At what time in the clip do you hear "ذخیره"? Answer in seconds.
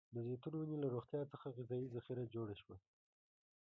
1.95-2.25